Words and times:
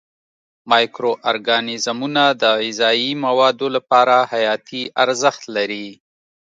مایکرو 0.69 1.11
ارګانیزمونه 1.29 2.23
د 2.41 2.43
غذایي 2.61 3.11
موادو 3.25 3.67
لپاره 3.75 4.15
حیاتي 4.31 4.83
ارزښت 5.03 5.43
لري. 5.55 5.87